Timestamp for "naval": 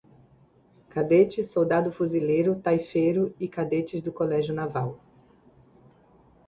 4.51-4.99